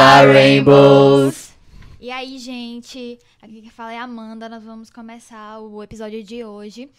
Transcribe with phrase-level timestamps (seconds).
[0.00, 1.52] Olá, Rainbows!
[2.00, 3.18] E aí, gente?
[3.42, 4.48] Aqui que fala é a Amanda.
[4.48, 6.90] Nós vamos começar o episódio de hoje.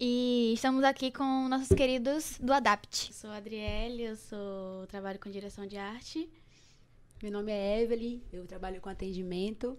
[0.00, 3.10] E estamos aqui com nossos queridos do Adapt.
[3.10, 6.28] Eu sou a Adriele, eu sou trabalho com direção de arte.
[7.22, 9.78] Meu nome é Evelyn, eu trabalho com atendimento.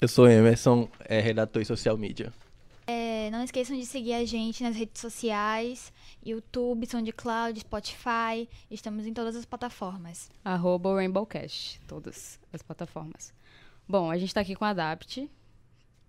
[0.00, 2.32] Eu sou Emerson, é redator e social media.
[3.20, 5.92] É, não esqueçam de seguir a gente nas redes sociais,
[6.24, 8.48] YouTube, SoundCloud, Spotify.
[8.70, 10.30] Estamos em todas as plataformas.
[10.42, 13.34] Arroba Rainbowcast, todas as plataformas.
[13.86, 15.30] Bom, a gente está aqui com a Adapt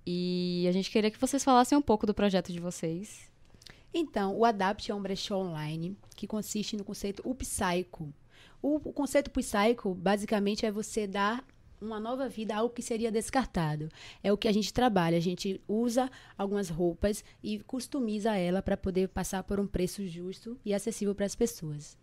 [0.07, 3.30] e a gente queria que vocês falassem um pouco do projeto de vocês.
[3.93, 8.13] Então, o Adapt é um brechó online que consiste no conceito upcycle.
[8.61, 11.43] O, o conceito upcycle, basicamente, é você dar
[11.81, 13.89] uma nova vida algo que seria descartado.
[14.23, 15.17] É o que a gente trabalha.
[15.17, 20.58] A gente usa algumas roupas e customiza ela para poder passar por um preço justo
[20.64, 21.97] e acessível para as pessoas.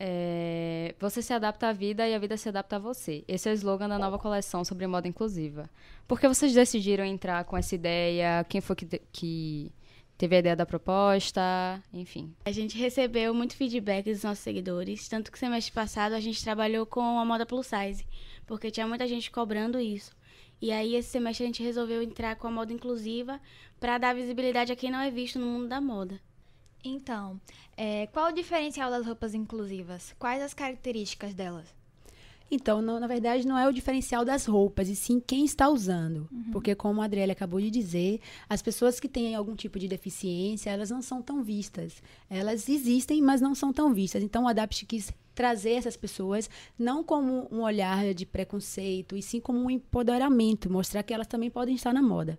[0.00, 3.24] É, você se adapta à vida e a vida se adapta a você.
[3.26, 5.68] Esse é o slogan da nova coleção sobre moda inclusiva.
[6.06, 8.44] Por que vocês decidiram entrar com essa ideia?
[8.48, 9.72] Quem foi que, que
[10.18, 11.40] teve a ideia da proposta?
[11.92, 12.34] Enfim.
[12.44, 16.84] A gente recebeu muito feedback dos nossos seguidores, tanto que semestre passado a gente trabalhou
[16.84, 18.04] com a moda plus size,
[18.44, 20.10] porque tinha muita gente cobrando isso.
[20.60, 23.40] E aí esse semestre a gente resolveu entrar com a moda inclusiva
[23.78, 26.20] para dar visibilidade a quem não é visto no mundo da moda.
[26.82, 27.40] Então,
[27.76, 30.14] é, qual o diferencial das roupas inclusivas?
[30.18, 31.77] Quais as características delas?
[32.50, 36.28] Então, não, na verdade, não é o diferencial das roupas, e sim quem está usando.
[36.32, 36.50] Uhum.
[36.50, 40.70] Porque, como a Adriele acabou de dizer, as pessoas que têm algum tipo de deficiência,
[40.70, 42.02] elas não são tão vistas.
[42.30, 44.22] Elas existem, mas não são tão vistas.
[44.22, 49.40] Então, o Adapt quis trazer essas pessoas não como um olhar de preconceito, e sim
[49.40, 52.38] como um empoderamento, mostrar que elas também podem estar na moda.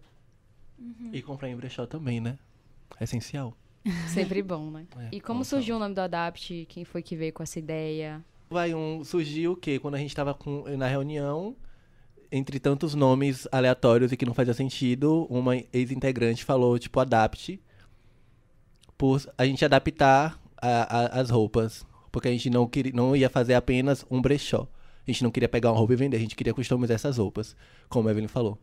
[0.77, 1.11] Uhum.
[1.13, 2.37] E comprar em brechó também, né?
[2.99, 3.55] É essencial.
[4.07, 4.85] Sempre bom, né?
[4.99, 6.65] É, e como surgiu o nome do Adapt?
[6.67, 8.23] Quem foi que veio com essa ideia?
[8.49, 9.77] Vai um surgiu o quê?
[9.77, 10.35] Quando a gente estava
[10.75, 11.55] na reunião,
[12.31, 17.61] entre tantos nomes aleatórios e que não fazia sentido, uma ex-integrante falou tipo Adapt,
[18.97, 23.29] por a gente adaptar a, a, as roupas, porque a gente não queria, não ia
[23.29, 24.67] fazer apenas um brechó.
[25.07, 27.55] A gente não queria pegar uma roupa e vender, a gente queria customizar essas roupas,
[27.87, 28.59] como a Evelyn falou.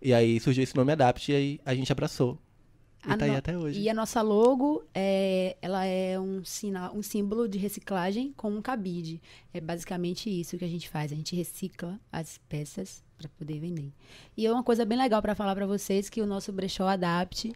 [0.00, 2.38] E aí surgiu esse nome Adapt e aí a gente abraçou.
[3.04, 3.80] E a tá aí até hoje.
[3.80, 8.62] E a nossa logo, é, ela é um, sinal, um símbolo de reciclagem com um
[8.62, 9.20] cabide.
[9.52, 11.12] É basicamente isso que a gente faz.
[11.12, 13.92] A gente recicla as peças para poder vender.
[14.36, 17.52] E é uma coisa bem legal para falar para vocês que o nosso brechó Adapt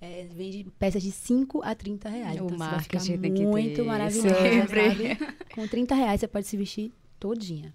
[0.00, 2.40] é, vende peças de 5 a 30 reais.
[2.40, 5.16] O então, marketing tem que muito maravilhoso, sabe?
[5.54, 7.74] Com 30 reais você pode se vestir todinha.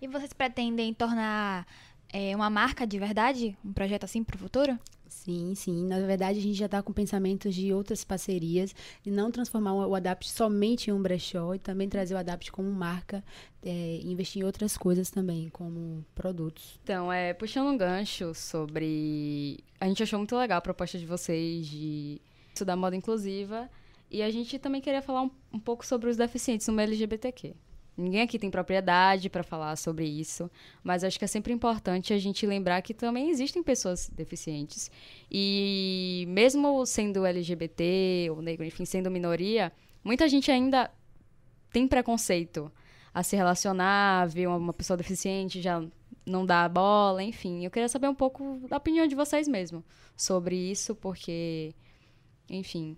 [0.00, 1.66] E vocês pretendem tornar
[2.12, 3.56] é, uma marca de verdade?
[3.64, 4.78] Um projeto assim para o futuro?
[5.12, 5.86] Sim, sim.
[5.86, 8.74] Na verdade, a gente já está com pensamentos de outras parcerias
[9.06, 12.68] e não transformar o Adapt somente em um brechó e também trazer o Adapt como
[12.72, 13.22] marca
[13.62, 16.80] é, investir em outras coisas também, como produtos.
[16.82, 19.62] Então, é, puxando um gancho sobre.
[19.78, 23.70] A gente achou muito legal a proposta de vocês de estudar moda inclusiva
[24.10, 27.54] e a gente também queria falar um, um pouco sobre os deficientes no LGBTQ.
[28.02, 30.50] Ninguém aqui tem propriedade para falar sobre isso,
[30.82, 34.90] mas acho que é sempre importante a gente lembrar que também existem pessoas deficientes.
[35.30, 40.90] E mesmo sendo LGBT ou negro, enfim, sendo minoria, muita gente ainda
[41.72, 42.70] tem preconceito
[43.14, 45.82] a se relacionar, ver uma pessoa deficiente já
[46.24, 47.64] não dá bola, enfim.
[47.64, 49.84] Eu queria saber um pouco da opinião de vocês mesmo
[50.16, 51.74] sobre isso, porque,
[52.48, 52.96] enfim,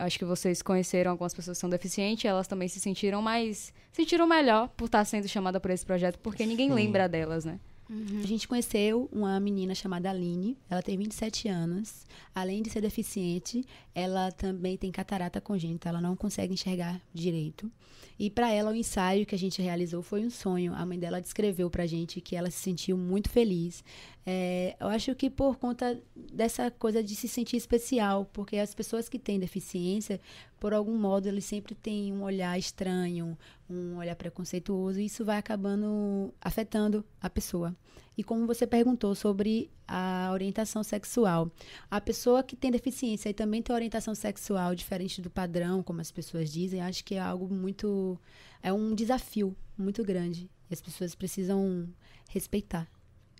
[0.00, 3.72] acho que vocês conheceram algumas pessoas que são deficientes, elas também se sentiram mais.
[3.92, 6.74] sentiram melhor por estar sendo chamada por esse projeto, porque ninguém Sim.
[6.74, 7.60] lembra delas, né?
[7.90, 8.20] Uhum.
[8.22, 12.06] A gente conheceu uma menina chamada Aline, ela tem 27 anos.
[12.32, 17.68] Além de ser deficiente, ela também tem catarata congênita, ela não consegue enxergar direito.
[18.16, 20.74] E para ela, o ensaio que a gente realizou foi um sonho.
[20.74, 23.82] A mãe dela descreveu para a gente que ela se sentiu muito feliz.
[24.26, 29.08] É, eu acho que por conta dessa coisa de se sentir especial, porque as pessoas
[29.08, 30.20] que têm deficiência,
[30.60, 33.36] por algum modo, eles sempre têm um olhar estranho,
[33.68, 37.74] um olhar preconceituoso, e isso vai acabando afetando a pessoa.
[38.16, 41.50] E como você perguntou sobre a orientação sexual,
[41.90, 46.12] a pessoa que tem deficiência e também tem orientação sexual diferente do padrão, como as
[46.12, 48.20] pessoas dizem, acho que é algo muito.
[48.62, 50.50] é um desafio muito grande.
[50.70, 51.88] E as pessoas precisam
[52.28, 52.86] respeitar.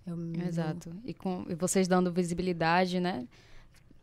[0.07, 0.91] É Exato.
[1.05, 3.27] E, com, e vocês dando visibilidade, né?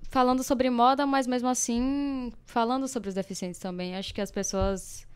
[0.02, 3.96] Falando sobre moda, mas mesmo assim falando sobre os deficientes também.
[3.96, 5.06] Acho que as pessoas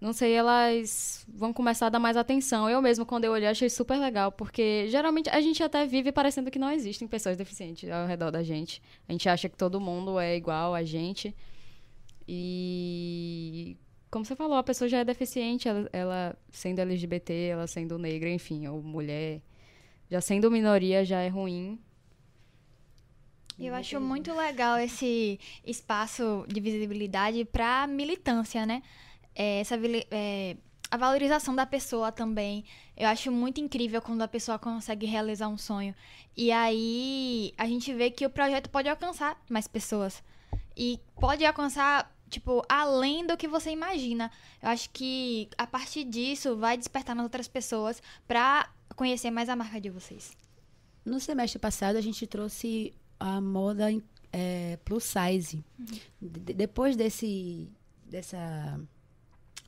[0.00, 2.70] não sei, elas vão começar a dar mais atenção.
[2.70, 6.50] Eu mesmo, quando eu olhei, achei super legal, porque geralmente a gente até vive parecendo
[6.50, 8.80] que não existem pessoas deficientes ao redor da gente.
[9.06, 11.36] A gente acha que todo mundo é igual a gente.
[12.26, 13.76] E
[14.10, 18.30] como você falou, a pessoa já é deficiente, ela, ela sendo LGBT, ela sendo negra,
[18.30, 19.42] enfim, ou mulher,
[20.10, 21.78] já sendo minoria já é ruim.
[23.62, 28.82] Eu acho muito legal esse espaço de visibilidade para militância, né?
[29.34, 29.78] É, essa
[30.10, 30.56] é,
[30.90, 32.64] a valorização da pessoa também.
[32.96, 35.94] Eu acho muito incrível quando a pessoa consegue realizar um sonho.
[36.34, 40.22] E aí a gente vê que o projeto pode alcançar mais pessoas.
[40.74, 44.32] E pode alcançar, tipo, além do que você imagina.
[44.62, 49.56] Eu acho que a partir disso vai despertar nas outras pessoas para conhecer mais a
[49.56, 50.34] marca de vocês.
[51.04, 53.86] No semestre passado, a gente trouxe a moda
[54.32, 55.62] é, plus size.
[56.20, 57.68] De- depois desse,
[58.04, 58.80] dessa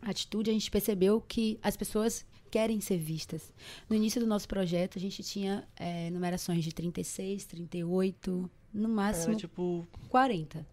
[0.00, 3.52] atitude, a gente percebeu que as pessoas querem ser vistas.
[3.88, 9.32] No início do nosso projeto, a gente tinha é, numerações de 36, 38, no máximo
[9.32, 9.86] Era tipo.
[10.08, 10.66] 40.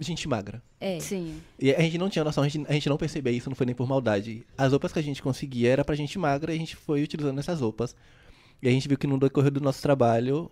[0.00, 0.62] Gente magra.
[0.80, 1.00] É.
[1.00, 1.40] Sim.
[1.58, 3.66] E a gente não tinha noção, a gente, a gente não percebia isso, não foi
[3.66, 4.46] nem por maldade.
[4.56, 7.38] As roupas que a gente conseguia era pra gente magra e a gente foi utilizando
[7.40, 7.96] essas roupas.
[8.62, 10.48] E a gente viu que no decorrer do nosso trabalho,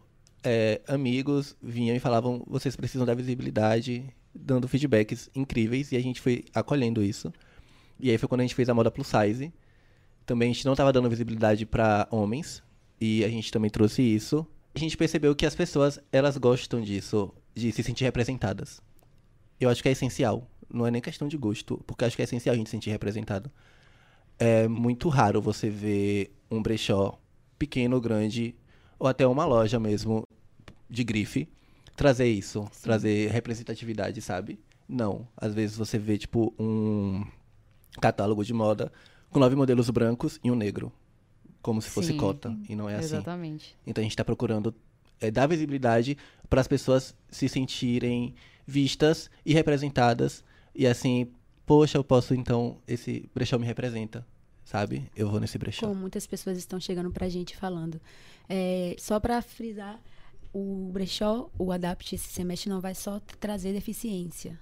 [0.49, 6.21] é, amigos vinham e falavam: vocês precisam da visibilidade, dando feedbacks incríveis, e a gente
[6.21, 7.33] foi acolhendo isso.
[7.99, 9.53] E aí foi quando a gente fez a moda plus size.
[10.25, 12.63] Também a gente não estava dando visibilidade pra homens,
[13.01, 14.47] e a gente também trouxe isso.
[14.73, 18.81] A gente percebeu que as pessoas, elas gostam disso, de se sentir representadas.
[19.59, 20.49] Eu acho que é essencial.
[20.73, 22.91] Não é nem questão de gosto, porque acho que é essencial a gente se sentir
[22.91, 23.51] representado.
[24.39, 27.19] É muito raro você ver um brechó
[27.59, 28.55] pequeno, grande,
[28.99, 30.27] ou até uma loja mesmo
[30.89, 31.49] de grife,
[31.95, 34.59] trazer isso, trazer representatividade, sabe?
[34.89, 35.27] Não.
[35.37, 37.25] Às vezes você vê, tipo, um
[38.01, 38.93] catálogo de moda
[39.31, 40.93] com nove modelos brancos e um negro.
[41.61, 42.17] Como se fosse Sim.
[42.17, 42.57] cota.
[42.69, 43.07] E não é assim.
[43.07, 43.77] Exatamente.
[43.87, 44.75] Então a gente está procurando
[45.21, 46.17] é, dar visibilidade
[46.49, 48.35] para as pessoas se sentirem
[48.67, 50.45] vistas e representadas.
[50.75, 51.29] E assim,
[51.65, 54.25] poxa, eu posso então, esse brechó me representa,
[54.67, 55.09] sabe?
[55.17, 55.87] Eu vou nesse brechó.
[55.87, 57.99] Como muitas pessoas estão chegando pra gente falando.
[58.49, 59.99] É, só pra frisar,
[60.53, 64.59] o brechó, o Adapt esse semestre não vai só trazer deficiência,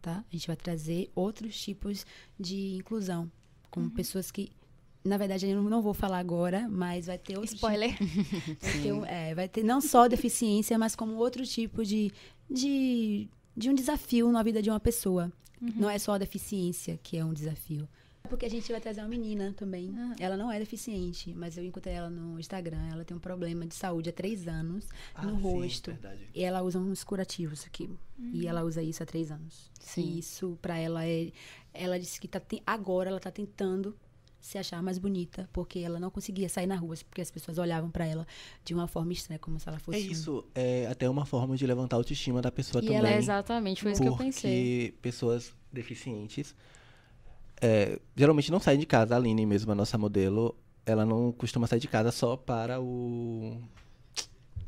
[0.00, 0.24] tá?
[0.26, 2.06] A gente vai trazer outros tipos
[2.38, 3.30] de inclusão,
[3.70, 4.50] como pessoas que
[5.04, 7.96] na verdade, eu não vou falar agora, mas vai ter outro Spoiler.
[7.96, 8.04] Tipo,
[8.60, 12.12] vai, ter, um- é, vai ter não só deficiência, mas como outro tipo de,
[12.50, 13.26] de,
[13.56, 15.32] de um desafio na vida de uma pessoa.
[15.60, 17.88] Não é só a deficiência que é um desafio.
[18.28, 19.90] Porque a gente vai trazer uma menina também.
[20.18, 22.86] Ela não é deficiente, mas eu encontrei ela no Instagram.
[22.92, 25.90] Ela tem um problema de saúde há três anos Ah, no sim, rosto.
[25.92, 26.28] verdade.
[26.34, 27.88] E ela usa uns curativos aqui.
[28.18, 29.70] E ela usa isso há três anos.
[29.80, 30.02] Sim.
[30.02, 31.30] E isso, pra ela, é.
[31.72, 33.96] Ela disse que tá, ten- agora ela tá tentando
[34.40, 37.90] se achar mais bonita, porque ela não conseguia sair na rua, porque as pessoas olhavam
[37.90, 38.26] pra ela
[38.64, 39.98] de uma forma estranha, como se ela fosse.
[39.98, 42.98] É isso, é até uma forma de levantar a autoestima da pessoa E também.
[42.98, 44.90] ela é Exatamente, foi isso que eu pensei.
[44.90, 46.54] Porque pessoas deficientes
[47.60, 49.14] é, geralmente não saem de casa.
[49.14, 53.60] A Aline mesmo, a nossa modelo, ela não costuma sair de casa só para o.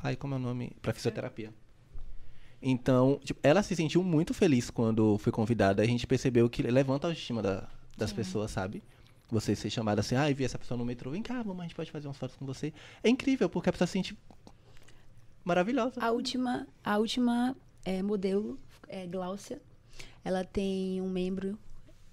[0.02, 0.72] Ai, como é o nome?
[0.80, 1.52] Para fisioterapia.
[2.62, 5.82] Então, tipo, ela se sentiu muito feliz quando foi convidada.
[5.82, 8.82] A gente percebeu que levanta a autoestima da- das pessoas, sabe?
[9.30, 11.74] Você ser chamada assim, ah, vi essa pessoa no metrô, vem cá, mamãe, a gente
[11.76, 12.72] pode fazer umas fotos com você.
[13.02, 14.18] É incrível, porque a pessoa se sente
[15.44, 16.00] maravilhosa.
[16.02, 19.60] A última, a última é, modelo é Gláucia.
[20.24, 21.58] Ela tem um membro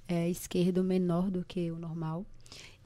[0.07, 2.25] é, esquerdo menor do que o normal.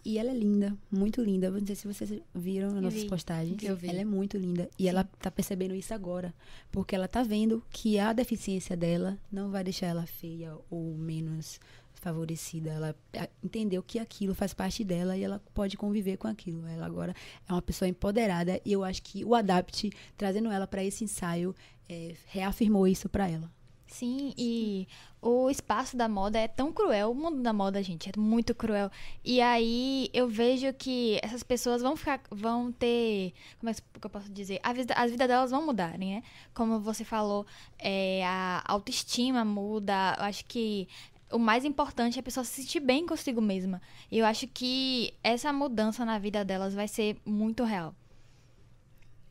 [0.03, 1.51] E ela é linda, muito linda.
[1.51, 3.07] Não sei se vocês viram nas Eu nossas vi.
[3.09, 3.61] postagens.
[3.61, 3.87] Eu vi.
[3.87, 4.67] Ela é muito linda.
[4.79, 6.33] E ela tá percebendo isso agora.
[6.71, 11.59] Porque ela tá vendo que a deficiência dela não vai deixar ela feia ou menos
[11.93, 12.71] favorecida.
[12.71, 16.65] Ela a- entendeu que aquilo faz parte dela e ela pode conviver com aquilo.
[16.65, 17.13] Ela agora
[17.47, 21.53] é uma pessoa empoderada e eu acho que o Adapt, trazendo ela para esse ensaio,
[21.87, 23.51] é, reafirmou isso para ela.
[23.91, 24.87] Sim, e
[25.21, 28.89] o espaço da moda é tão cruel, o mundo da moda, gente, é muito cruel.
[29.23, 34.09] E aí eu vejo que essas pessoas vão ficar, vão ter, como é que eu
[34.09, 34.61] posso dizer?
[34.63, 36.23] A vida, as vidas delas vão mudarem, né?
[36.53, 37.45] Como você falou,
[37.77, 40.15] é, a autoestima muda.
[40.17, 40.87] Eu acho que
[41.29, 43.81] o mais importante é a pessoa se sentir bem consigo mesma.
[44.09, 47.93] E eu acho que essa mudança na vida delas vai ser muito real.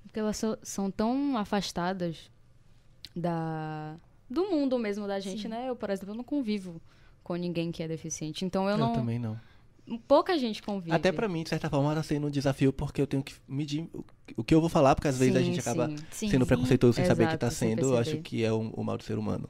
[0.02, 2.30] Porque elas são tão afastadas
[3.16, 3.98] da
[4.30, 5.68] do mundo mesmo da gente, né?
[5.68, 6.80] Eu, por exemplo, não convivo
[7.24, 8.44] com ninguém que é deficiente.
[8.44, 8.92] Então eu, Eu não.
[8.92, 9.38] também não.
[10.06, 10.94] Pouca gente convive.
[10.94, 13.88] Até pra mim, de certa forma, tá sendo um desafio porque eu tenho que medir
[13.92, 14.04] o-
[14.36, 15.96] o que eu vou falar, porque às vezes a Sim, gente acaba sim.
[16.12, 16.30] Sim.
[16.30, 17.82] sendo preconceituoso sem saber que Exato, tá sendo.
[17.86, 19.48] Eu acho que é um- o mal do ser humano.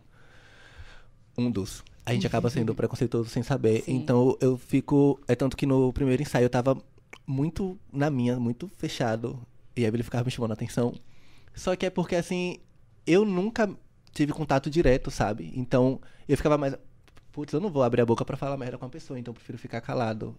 [1.37, 1.83] Um dos.
[2.07, 3.83] A gente acaba sendo preconceituoso sem saber.
[3.83, 3.97] Sim.
[3.97, 5.21] Então eu fico.
[5.29, 6.77] É tanto que no primeiro ensaio eu tava
[7.27, 9.39] muito na minha, muito fechado.
[9.77, 10.95] E a Emily ficava me chamando a atenção.
[11.55, 12.57] Só que é porque assim,
[13.07, 13.69] eu nunca
[14.13, 15.53] tive contato direto, sabe?
[15.55, 16.75] Então eu ficava mais.
[17.33, 19.35] putz, eu não vou abrir a boca pra falar merda com a pessoa, então eu
[19.37, 20.37] prefiro ficar calado.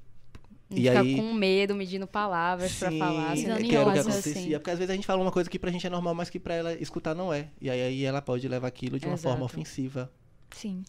[0.69, 3.35] E, E ficar aí- com medo, medindo palavras pra falar.
[3.35, 4.31] Sendo que era o que acontecia.
[4.31, 4.51] assim.
[4.51, 6.39] Porque às vezes a gente fala uma coisa que pra gente é normal, mas que
[6.39, 7.49] pra ela escutar não é.
[7.59, 9.29] E aí, aí ela pode levar aquilo de uma Exato.
[9.33, 10.09] forma ofensiva.
[10.51, 10.83] Sim.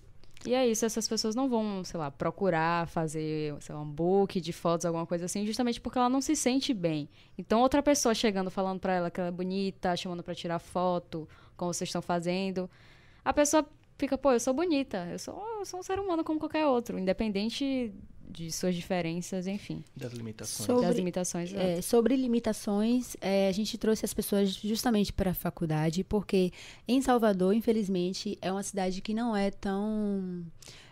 [0.47, 4.41] E é isso, essas pessoas não vão, sei lá, procurar fazer, sei lá, um book
[4.41, 7.09] de fotos, alguma coisa assim, justamente porque ela não se sente bem.
[7.39, 11.29] Então, outra pessoa chegando, falando pra ela que ela é bonita, chamando pra tirar foto,
[11.63, 12.69] como vocês estão fazendo,
[13.25, 13.65] a pessoa
[13.97, 16.99] fica, pô, eu sou bonita, eu sou, eu sou um ser humano como qualquer outro,
[16.99, 17.93] independente
[18.29, 20.67] de suas diferenças, enfim, Das limitações.
[20.67, 21.53] Sobre- das limitações.
[21.55, 26.51] É, sobre limitações, é, a gente trouxe as pessoas justamente para a faculdade, porque
[26.89, 30.45] em Salvador, infelizmente, é uma cidade que não é tão.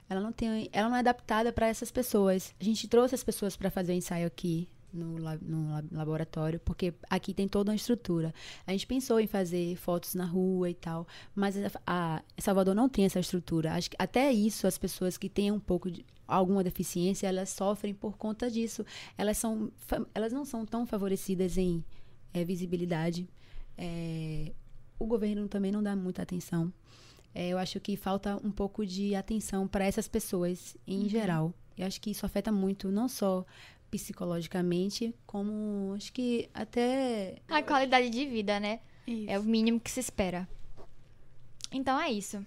[0.08, 2.54] Ela não, tem, ela não é adaptada para essas pessoas.
[2.60, 6.92] A gente trouxe as pessoas para fazer o ensaio aqui no, no la- laboratório, porque
[7.08, 8.32] aqui tem toda uma estrutura.
[8.66, 12.88] A gente pensou em fazer fotos na rua e tal, mas a, a- Salvador não
[12.88, 13.74] tem essa estrutura.
[13.74, 17.92] Acho que até isso as pessoas que têm um pouco de alguma deficiência, elas sofrem
[17.94, 18.84] por conta disso.
[19.18, 19.70] Elas são
[20.14, 21.84] elas não são tão favorecidas em
[22.32, 23.28] eh, visibilidade.
[23.76, 24.52] Eh,
[24.98, 26.72] o governo também não dá muita atenção.
[27.34, 31.52] Eh, eu acho que falta um pouco de atenção para essas pessoas em geral.
[31.76, 33.44] Eu acho que isso afeta muito, não só
[33.90, 38.80] psicologicamente, como acho que até A qualidade de vida, né?
[39.26, 40.48] É o mínimo que se espera.
[41.72, 42.44] Então é isso.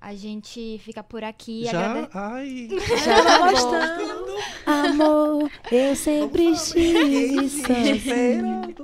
[0.00, 1.64] A gente fica por aqui.
[1.64, 1.90] Já?
[1.90, 2.68] agrade- Ai.
[3.04, 4.36] Já tá gostando.
[4.64, 8.74] Amor, eu sempre estive sozinho.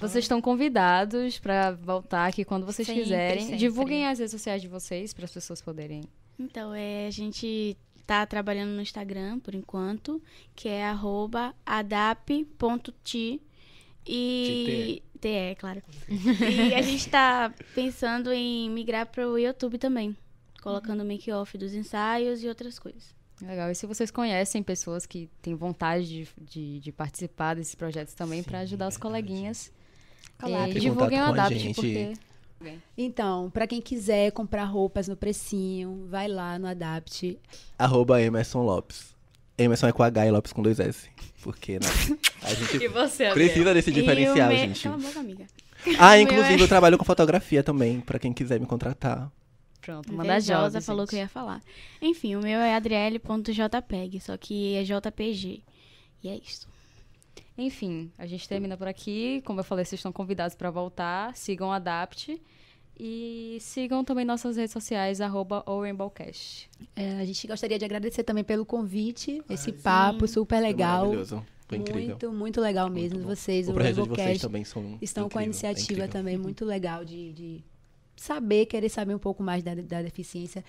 [0.00, 3.40] Vocês estão convidados pra voltar aqui quando vocês Sempre, quiserem.
[3.42, 3.56] sempre.
[3.58, 6.02] Divulguem as redes sociais de vocês para as pessoas poderem.
[6.38, 7.76] Então, é, a gente
[8.10, 10.20] tá trabalhando no Instagram por enquanto,
[10.56, 13.40] que é arroba adap.ti
[14.04, 15.80] e TE, claro.
[16.08, 20.16] e a gente tá pensando em migrar pro YouTube também,
[20.60, 23.14] colocando make-off dos ensaios e outras coisas.
[23.40, 23.70] Legal.
[23.70, 28.42] E se vocês conhecem pessoas que têm vontade de, de, de participar desses projetos também
[28.42, 29.72] para ajudar os coleguinhas,
[30.44, 32.14] em divulguem o Adapt, porque
[32.96, 37.38] Então, para quem quiser comprar roupas no precinho, vai lá no Adapt.
[37.78, 39.14] Arroba Emerson Lopes.
[39.56, 41.08] Emerson é com H e Lopes com dois S.
[41.42, 41.86] Porque, né?
[42.42, 44.82] A gente você, precisa desse E diferencial, me- gente.
[44.82, 45.46] Cala a boca, amiga.
[45.98, 49.30] Ah, inclusive é- eu trabalho com fotografia também, pra quem quiser me contratar.
[49.80, 51.62] Pronto, manda a Josa, falou que eu ia falar.
[52.02, 55.62] Enfim, o meu é adriele.jpeg, só que é JPG.
[56.22, 56.68] E é isso.
[57.60, 59.42] Enfim, a gente termina por aqui.
[59.44, 61.36] Como eu falei, vocês estão convidados para voltar.
[61.36, 62.40] Sigam o Adapt.
[62.98, 66.68] E sigam também nossas redes sociais, arroba ou Rainbowcast.
[66.94, 69.72] É, a gente gostaria de agradecer também pelo convite, esse sim.
[69.72, 70.98] papo super Foi legal.
[70.98, 71.42] maravilhoso.
[71.66, 72.08] Foi incrível.
[72.08, 73.20] Muito, muito legal mesmo.
[73.20, 75.92] Muito vocês, o o projeto de vocês também são estão com a incrível, é iniciativa
[75.92, 76.08] incrível.
[76.12, 77.64] também muito legal de, de
[78.16, 80.62] saber, querer saber um pouco mais da, da deficiência.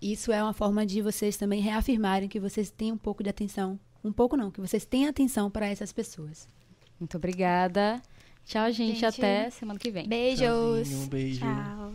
[0.00, 3.78] Isso é uma forma de vocês também reafirmarem que vocês têm um pouco de atenção.
[4.02, 6.48] Um pouco não, que vocês tenham atenção para essas pessoas.
[6.98, 8.00] Muito obrigada.
[8.44, 8.94] Tchau, gente.
[8.94, 10.08] gente até semana que vem.
[10.08, 10.88] Beijos.
[10.88, 11.40] Tchauzinho, um beijo.
[11.40, 11.92] Tchau.